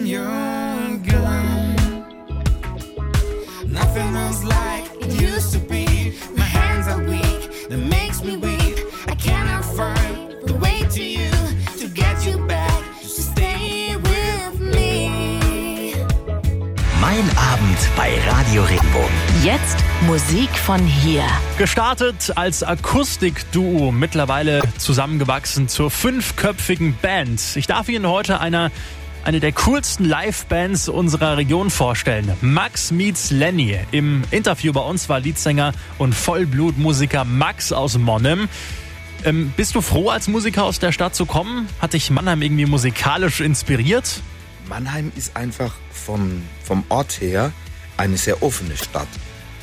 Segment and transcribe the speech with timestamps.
[0.00, 1.76] when you're gone.
[3.66, 6.14] Nothing was like it used to be.
[6.36, 8.84] My hands are weak, that makes me weak.
[9.06, 11.30] I cannot find the way to you
[11.78, 12.82] to get you back.
[13.02, 15.94] Just stay with me.
[17.00, 19.08] Mein Abend bei Radio Regenbogen.
[19.44, 21.24] Jetzt Musik von hier.
[21.58, 27.40] Gestartet als Akustikduo, mittlerweile zusammengewachsen zur fünfköpfigen Band.
[27.56, 28.70] Ich darf Ihnen heute einer
[29.24, 32.32] eine der coolsten Live-Bands unserer Region vorstellen.
[32.40, 33.78] Max meets Lenny.
[33.90, 38.48] Im Interview bei uns war Leadsänger und Vollblutmusiker Max aus Monnem.
[39.24, 41.68] Ähm, bist du froh, als Musiker aus der Stadt zu kommen?
[41.80, 44.22] Hat dich Mannheim irgendwie musikalisch inspiriert?
[44.68, 47.52] Mannheim ist einfach vom, vom Ort her
[47.96, 49.08] eine sehr offene Stadt.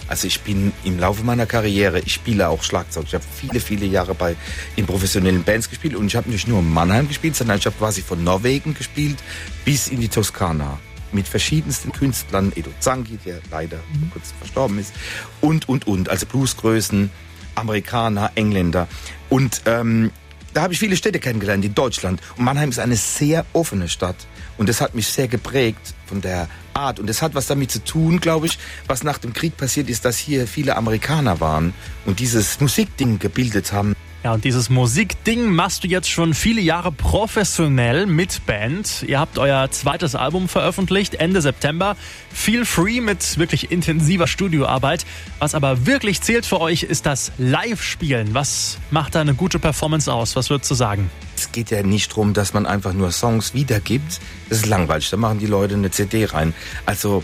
[0.07, 3.05] Also ich bin im Laufe meiner Karriere, ich spiele auch Schlagzeug.
[3.07, 4.35] Ich habe viele, viele Jahre bei
[4.75, 7.75] in professionellen Bands gespielt und ich habe nicht nur in Mannheim gespielt, sondern ich habe
[7.77, 9.17] quasi von Norwegen gespielt
[9.65, 10.79] bis in die Toskana
[11.11, 14.93] mit verschiedensten Künstlern, Edo Zangi, der leider vor kurzem verstorben ist,
[15.41, 16.09] und, und, und.
[16.09, 17.09] Also Bluesgrößen,
[17.55, 18.87] Amerikaner, Engländer.
[19.29, 20.11] Und ähm,
[20.57, 22.19] da habe ich viele Städte kennengelernt in Deutschland.
[22.35, 24.15] Und Mannheim ist eine sehr offene Stadt.
[24.57, 26.99] Und das hat mich sehr geprägt von der Art.
[26.99, 30.03] Und das hat was damit zu tun, glaube ich, was nach dem Krieg passiert ist,
[30.03, 31.75] dass hier viele Amerikaner waren
[32.07, 33.93] und dieses Musikding gebildet haben.
[34.27, 39.05] Ja, und dieses Musikding machst du jetzt schon viele Jahre professionell mit Band.
[39.07, 41.95] Ihr habt euer zweites Album veröffentlicht, Ende September.
[42.33, 45.05] Feel Free mit wirklich intensiver Studioarbeit.
[45.39, 48.33] Was aber wirklich zählt für euch, ist das Live-Spielen.
[48.33, 50.35] Was macht da eine gute Performance aus?
[50.35, 51.09] Was würdest du sagen?
[51.37, 54.19] Es geht ja nicht darum, dass man einfach nur Songs wiedergibt.
[54.49, 55.09] Das ist langweilig.
[55.09, 56.53] Da machen die Leute eine CD rein.
[56.85, 57.23] Also,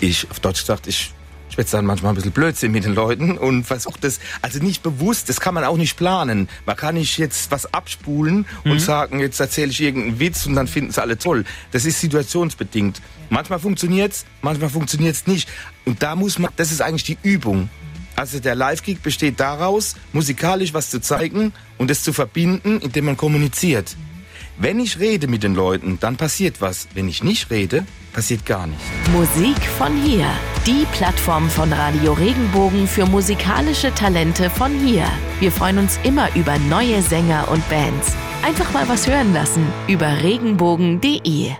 [0.00, 1.12] ich, auf Deutsch gesagt, ich
[1.58, 5.28] schwätze dann manchmal ein bisschen Blödsinn mit den Leuten und versuche das, also nicht bewusst,
[5.28, 6.48] das kann man auch nicht planen.
[6.66, 8.78] Man kann nicht jetzt was abspulen und Mhm.
[8.78, 11.44] sagen, jetzt erzähle ich irgendeinen Witz und dann finden es alle toll.
[11.72, 13.02] Das ist situationsbedingt.
[13.28, 15.48] Manchmal funktioniert's, manchmal funktioniert's nicht.
[15.84, 17.68] Und da muss man, das ist eigentlich die Übung.
[18.14, 23.16] Also der Live-Gig besteht daraus, musikalisch was zu zeigen und es zu verbinden, indem man
[23.16, 23.96] kommuniziert.
[24.60, 26.88] Wenn ich rede mit den Leuten, dann passiert was.
[26.92, 28.82] Wenn ich nicht rede, passiert gar nichts.
[29.12, 30.28] Musik von hier.
[30.66, 35.06] Die Plattform von Radio Regenbogen für musikalische Talente von hier.
[35.38, 38.16] Wir freuen uns immer über neue Sänger und Bands.
[38.42, 41.52] Einfach mal was hören lassen über regenbogen.de.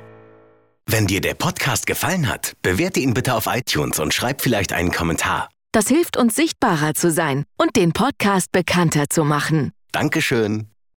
[0.86, 4.90] Wenn dir der Podcast gefallen hat, bewerte ihn bitte auf iTunes und schreib vielleicht einen
[4.90, 5.50] Kommentar.
[5.70, 9.70] Das hilft uns sichtbarer zu sein und den Podcast bekannter zu machen.
[9.92, 10.66] Dankeschön.